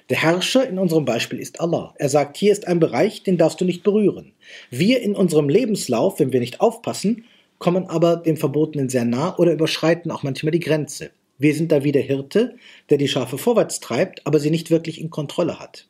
Der 0.10 0.22
Herrscher 0.22 0.68
in 0.68 0.80
unserem 0.80 1.06
Beispiel 1.06 1.40
ist 1.40 1.62
Allah. 1.62 1.94
Er 1.98 2.10
sagt, 2.10 2.38
hier 2.38 2.52
ist 2.52 2.68
ein 2.68 2.80
Bereich, 2.80 3.24
den 3.24 3.38
darfst 3.38 3.62
du 3.62 3.66
nicht 3.66 3.84
berühren. 3.84 4.34
Wir 4.70 5.02
in 5.02 5.16
unserem 5.16 5.50
Lebenslauf, 5.50 6.20
wenn 6.20 6.34
wir 6.34 6.40
nicht 6.40 6.62
aufpassen, 6.62 7.26
kommen 7.60 7.88
aber 7.88 8.18
dem 8.18 8.38
Verbotenen 8.38 8.90
sehr 8.90 9.06
nah 9.06 9.38
oder 9.38 9.54
überschreiten 9.54 10.12
auch 10.12 10.24
manchmal 10.24 10.52
die 10.52 10.60
Grenze. 10.60 11.12
Wir 11.38 11.54
sind 11.54 11.72
da 11.72 11.84
wie 11.84 11.92
der 11.92 12.02
Hirte, 12.02 12.56
der 12.90 12.98
die 12.98 13.08
Schafe 13.08 13.38
vorwärts 13.38 13.80
treibt, 13.80 14.26
aber 14.26 14.40
sie 14.40 14.50
nicht 14.50 14.72
wirklich 14.72 15.00
in 15.00 15.10
Kontrolle 15.10 15.60
hat. 15.60 15.88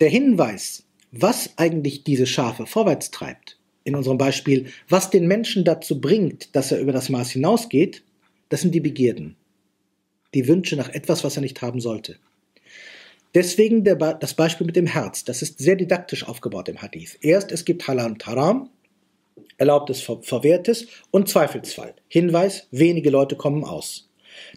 Der 0.00 0.10
Hinweis, 0.10 0.84
was 1.10 1.54
eigentlich 1.56 2.04
diese 2.04 2.26
Schafe 2.26 2.66
vorwärts 2.66 3.10
treibt, 3.10 3.58
in 3.84 3.94
unserem 3.94 4.18
Beispiel, 4.18 4.66
was 4.88 5.10
den 5.10 5.26
Menschen 5.26 5.64
dazu 5.64 6.00
bringt, 6.00 6.54
dass 6.54 6.72
er 6.72 6.80
über 6.80 6.92
das 6.92 7.08
Maß 7.08 7.30
hinausgeht, 7.30 8.02
das 8.48 8.60
sind 8.60 8.74
die 8.74 8.80
Begierden, 8.80 9.36
die 10.36 10.46
Wünsche 10.48 10.76
nach 10.76 10.90
etwas, 10.90 11.24
was 11.24 11.36
er 11.36 11.40
nicht 11.40 11.62
haben 11.62 11.80
sollte. 11.80 12.16
Deswegen 13.34 13.84
der, 13.84 13.96
das 13.96 14.34
Beispiel 14.34 14.66
mit 14.66 14.76
dem 14.76 14.86
Herz. 14.86 15.24
Das 15.24 15.40
ist 15.40 15.58
sehr 15.58 15.76
didaktisch 15.76 16.28
aufgebaut 16.28 16.68
im 16.68 16.80
Hadith. 16.80 17.18
Erst, 17.22 17.50
es 17.52 17.64
gibt 17.64 17.88
Halal 17.88 18.12
und 18.12 18.26
Haram, 18.26 18.68
Erlaubtes, 19.56 20.02
Verwehrtes 20.02 20.88
und 21.10 21.28
Zweifelsfall. 21.28 21.94
Hinweis, 22.08 22.68
wenige 22.70 23.08
Leute 23.08 23.36
kommen 23.36 23.64
aus. 23.64 24.10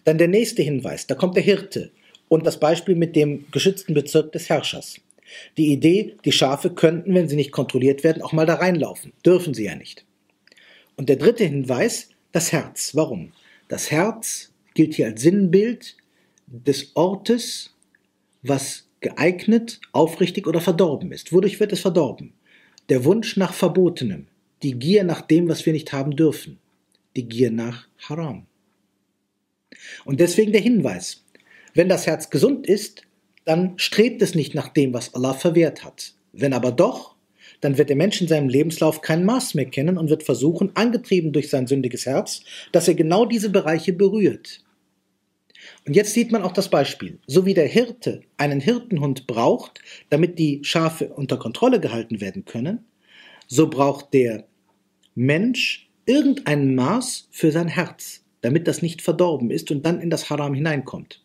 Dann 0.03 0.17
der 0.17 0.27
nächste 0.27 0.62
Hinweis, 0.62 1.07
da 1.07 1.15
kommt 1.15 1.38
der 1.38 1.43
Hirte 1.43 1.91
und 2.27 2.45
das 2.45 2.59
Beispiel 2.59 2.95
mit 2.95 3.15
dem 3.15 3.45
geschützten 3.51 3.93
Bezirk 3.93 4.33
des 4.33 4.50
Herrschers. 4.50 4.98
Die 5.57 5.71
Idee, 5.71 6.15
die 6.25 6.33
Schafe 6.33 6.71
könnten, 6.71 7.13
wenn 7.15 7.29
sie 7.29 7.38
nicht 7.38 7.51
kontrolliert 7.51 8.03
werden, 8.03 8.21
auch 8.21 8.33
mal 8.33 8.45
da 8.45 8.55
reinlaufen. 8.55 9.13
Dürfen 9.25 9.53
sie 9.53 9.65
ja 9.65 9.75
nicht. 9.75 10.03
Und 10.98 11.07
der 11.07 11.15
dritte 11.15 11.45
Hinweis, 11.45 12.09
das 12.33 12.51
Herz. 12.51 12.95
Warum? 12.95 13.31
Das 13.69 13.91
Herz 13.91 14.48
gilt 14.79 14.93
hier 14.93 15.07
als 15.07 15.24
Sinnbild 15.24 15.98
des 16.48 16.95
Ortes, 16.95 17.75
was 18.43 18.88
geeignet, 19.01 19.81
aufrichtig 19.91 20.48
oder 20.48 20.62
verdorben 20.62 21.12
ist. 21.12 21.33
Wodurch 21.33 21.59
wird 21.59 21.74
es 21.74 21.81
verdorben? 21.81 22.31
Der 22.88 23.03
Wunsch 23.03 23.36
nach 23.36 23.51
Verbotenem, 23.51 24.27
die 24.63 24.79
Gier 24.79 25.03
nach 25.03 25.19
dem, 25.19 25.50
was 25.50 25.65
wir 25.65 25.74
nicht 25.74 25.91
haben 25.91 26.15
dürfen, 26.15 26.59
die 27.17 27.27
Gier 27.27 27.51
nach 27.51 27.89
Haram. 28.07 28.45
Und 30.05 30.21
deswegen 30.21 30.53
der 30.53 30.62
Hinweis, 30.62 31.25
wenn 31.74 31.89
das 31.89 32.07
Herz 32.07 32.29
gesund 32.29 32.65
ist, 32.65 33.01
dann 33.43 33.77
strebt 33.79 34.21
es 34.21 34.33
nicht 34.33 34.55
nach 34.55 34.69
dem, 34.69 34.93
was 34.93 35.13
Allah 35.13 35.33
verwehrt 35.33 35.83
hat. 35.83 36.13
Wenn 36.31 36.53
aber 36.53 36.71
doch, 36.71 37.15
dann 37.59 37.77
wird 37.77 37.89
der 37.89 37.98
Mensch 37.98 38.21
in 38.21 38.29
seinem 38.29 38.48
Lebenslauf 38.48 39.01
kein 39.01 39.25
Maß 39.25 39.55
mehr 39.55 39.65
kennen 39.65 39.98
und 39.98 40.09
wird 40.09 40.24
versuchen, 40.24 40.71
angetrieben 40.75 41.33
durch 41.33 41.50
sein 41.50 41.67
sündiges 41.67 42.05
Herz, 42.05 42.43
dass 42.71 42.88
er 42.88 42.95
genau 42.95 43.25
diese 43.25 43.50
Bereiche 43.50 43.91
berührt. 43.91 44.63
Und 45.89 45.96
jetzt 45.96 46.13
sieht 46.13 46.31
man 46.31 46.43
auch 46.43 46.51
das 46.51 46.69
Beispiel. 46.69 47.17
So 47.25 47.48
wie 47.48 47.55
der 47.55 47.65
Hirte 47.65 48.22
einen 48.38 48.60
Hirtenhund 48.60 49.25
braucht, 49.25 49.81
damit 50.12 50.38
die 50.38 50.60
Schafe 50.62 51.08
unter 51.08 51.38
Kontrolle 51.38 51.79
gehalten 51.79 52.22
werden 52.22 52.46
können, 52.46 52.86
so 53.48 53.72
braucht 53.72 54.13
der 54.13 54.46
Mensch 55.15 55.89
irgendein 56.05 56.75
Maß 56.75 57.29
für 57.31 57.51
sein 57.51 57.69
Herz, 57.69 58.24
damit 58.41 58.67
das 58.67 58.84
nicht 58.84 59.01
verdorben 59.01 59.50
ist 59.50 59.72
und 59.72 59.84
dann 59.84 60.00
in 60.00 60.12
das 60.12 60.29
Haram 60.29 60.53
hineinkommt. 60.53 61.24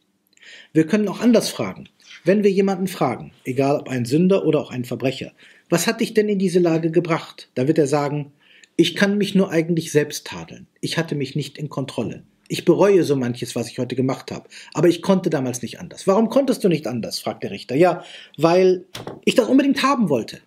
Wir 0.73 0.87
können 0.87 1.09
auch 1.09 1.21
anders 1.21 1.51
fragen. 1.51 1.91
Wenn 2.25 2.43
wir 2.43 2.51
jemanden 2.51 2.87
fragen, 2.87 3.33
egal 3.45 3.81
ob 3.81 3.91
ein 3.91 4.07
Sünder 4.07 4.47
oder 4.47 4.61
auch 4.61 4.71
ein 4.71 4.87
Verbrecher, 4.87 5.33
was 5.69 5.87
hat 5.87 6.01
dich 6.01 6.15
denn 6.15 6.31
in 6.31 6.39
diese 6.39 6.59
Lage 6.59 6.91
gebracht? 6.91 7.51
Da 7.55 7.69
wird 7.69 7.77
er 7.77 7.87
sagen, 7.87 8.33
ich 8.77 8.95
kann 8.95 9.19
mich 9.19 9.35
nur 9.35 9.51
eigentlich 9.51 9.93
selbst 9.93 10.27
tadeln. 10.27 10.69
Ich 10.81 10.97
hatte 10.97 11.17
mich 11.17 11.37
nicht 11.37 11.59
in 11.59 11.69
Kontrolle. 11.69 12.23
Ich 12.49 12.65
bereue 12.65 13.05
so 13.05 13.17
manches, 13.17 13.55
was 13.57 13.69
ich 13.69 13.79
heute 13.79 13.97
gemacht 13.97 14.31
habe. 14.31 14.49
Aber 14.75 14.89
ich 14.89 15.03
konnte 15.03 15.31
damals 15.31 15.63
nicht 15.63 15.81
anders. 15.81 16.07
Warum 16.07 16.29
konntest 16.29 16.63
du 16.63 16.69
nicht 16.69 16.87
anders? 16.87 17.19
fragt 17.19 17.43
der 17.43 17.51
Richter. 17.51 17.75
Ja, 17.75 18.05
weil 18.37 18.85
ich 19.25 19.35
das 19.35 19.49
unbedingt 19.49 19.83
haben 19.83 20.09
wollte. 20.09 20.41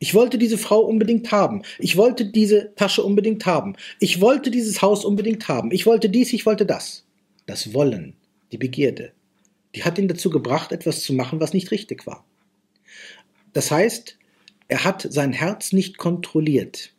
Ich 0.00 0.14
wollte 0.14 0.38
diese 0.38 0.58
Frau 0.58 0.80
unbedingt 0.80 1.32
haben. 1.32 1.62
Ich 1.78 1.96
wollte 1.96 2.24
diese 2.24 2.74
Tasche 2.76 3.02
unbedingt 3.02 3.46
haben. 3.46 3.74
Ich 3.98 4.20
wollte 4.20 4.50
dieses 4.50 4.80
Haus 4.80 5.04
unbedingt 5.04 5.48
haben. 5.48 5.72
Ich 5.72 5.86
wollte 5.86 6.08
dies, 6.08 6.32
ich 6.32 6.46
wollte 6.46 6.66
das. 6.66 7.04
Das 7.46 7.74
Wollen, 7.74 8.14
die 8.52 8.58
Begierde, 8.58 9.12
die 9.74 9.84
hat 9.84 9.98
ihn 9.98 10.08
dazu 10.08 10.30
gebracht, 10.30 10.70
etwas 10.72 11.02
zu 11.02 11.12
machen, 11.12 11.40
was 11.40 11.52
nicht 11.52 11.70
richtig 11.70 12.06
war. 12.06 12.24
Das 13.52 13.70
heißt, 13.70 14.18
er 14.68 14.84
hat 14.84 15.06
sein 15.10 15.32
Herz 15.32 15.72
nicht 15.72 15.98
kontrolliert. 15.98 16.92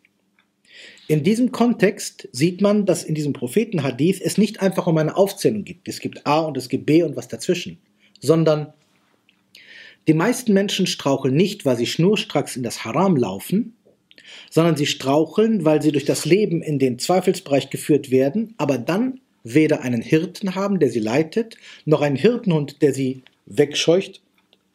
In 1.10 1.24
diesem 1.24 1.52
Kontext 1.52 2.30
sieht 2.32 2.62
man, 2.62 2.86
dass 2.86 3.04
in 3.04 3.16
diesem 3.16 3.34
Propheten 3.34 3.82
Hadith 3.82 4.22
es 4.22 4.38
nicht 4.38 4.62
einfach 4.62 4.86
um 4.86 4.96
eine 5.00 5.18
Aufzählung 5.18 5.64
gibt. 5.64 5.88
Es 5.88 6.02
gibt 6.02 6.28
A 6.28 6.42
und 6.42 6.56
es 6.56 6.70
gibt 6.70 6.86
B 6.86 7.02
und 7.02 7.16
was 7.16 7.28
dazwischen, 7.28 7.80
sondern 8.20 8.74
die 10.08 10.14
meisten 10.14 10.54
Menschen 10.54 10.86
straucheln 10.86 11.34
nicht, 11.34 11.66
weil 11.66 11.78
sie 11.78 11.88
schnurstracks 11.88 12.56
in 12.56 12.62
das 12.62 12.86
Haram 12.86 13.18
laufen, 13.18 13.74
sondern 14.52 14.78
sie 14.78 14.86
straucheln, 14.86 15.66
weil 15.66 15.82
sie 15.82 15.92
durch 15.92 16.06
das 16.06 16.26
Leben 16.26 16.62
in 16.62 16.78
den 16.78 17.00
Zweifelsbereich 17.00 17.72
geführt 17.72 18.12
werden, 18.12 18.54
aber 18.58 18.78
dann 18.78 19.20
weder 19.44 19.82
einen 19.82 20.04
Hirten 20.04 20.54
haben, 20.54 20.80
der 20.80 20.92
sie 20.92 21.00
leitet, 21.00 21.58
noch 21.86 22.02
einen 22.02 22.18
Hirtenhund, 22.18 22.84
der 22.84 22.94
sie 22.94 23.24
wegscheucht 23.48 24.22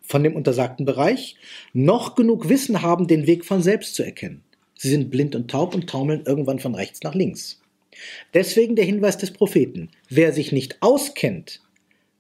von 0.03 0.25
dem 0.25 0.35
untersagten 0.35 0.85
Bereich, 0.85 1.37
noch 1.73 2.17
genug 2.17 2.49
Wissen 2.49 2.83
haben, 2.83 3.07
den 3.07 3.29
Weg 3.29 3.45
von 3.45 3.62
selbst 3.62 3.95
zu 3.95 4.03
erkennen. 4.03 4.43
Sie 4.76 4.90
sind 4.90 5.11
blind 5.11 5.35
und 5.35 5.50
taub 5.50 5.75
und 5.75 5.88
taumeln 5.88 6.25
irgendwann 6.26 6.59
von 6.59 6.75
rechts 6.75 7.02
nach 7.02 7.14
links. 7.14 7.61
Deswegen 8.33 8.76
der 8.76 8.85
Hinweis 8.85 9.19
des 9.19 9.31
Propheten. 9.31 9.90
Wer 10.09 10.33
sich 10.33 10.52
nicht 10.52 10.78
auskennt, 10.81 11.61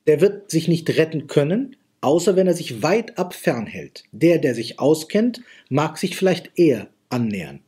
der 0.06 0.20
wird 0.20 0.50
sich 0.50 0.68
nicht 0.68 0.88
retten 0.96 1.26
können, 1.26 1.76
außer 2.00 2.36
wenn 2.36 2.46
er 2.46 2.54
sich 2.54 2.82
weit 2.82 3.18
ab 3.18 3.34
fernhält. 3.34 4.04
Der, 4.12 4.38
der 4.38 4.54
sich 4.54 4.78
auskennt, 4.78 5.40
mag 5.68 5.98
sich 5.98 6.16
vielleicht 6.16 6.52
eher 6.56 6.88
annähern. 7.08 7.60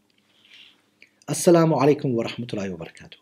Assalamu 1.27 1.77
alaikum 1.77 2.17
wa 2.17 2.23
rahmatullahi 2.23 2.71
wa 2.73 2.77
barakatuh. 2.77 3.19